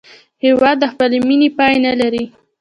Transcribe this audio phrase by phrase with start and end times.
[0.45, 2.25] هېواد د خپلې مینې پای نه لري.